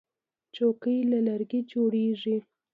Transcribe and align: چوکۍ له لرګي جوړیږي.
چوکۍ 0.55 0.97
له 1.11 1.19
لرګي 1.27 1.61
جوړیږي. 1.71 2.37